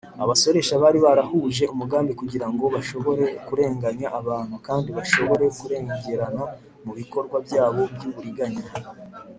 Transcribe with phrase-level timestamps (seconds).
[0.23, 6.43] abasoresha bari barahuje umugambi kugira ngo bashobore kurenganya abantu, kandi bashobore kurengerana
[6.85, 8.63] mu bikorwa byabo by’uburiganya